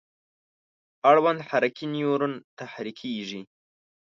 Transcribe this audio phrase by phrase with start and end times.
[1.09, 3.41] اړوند حرکي نیورون تحریکیږي.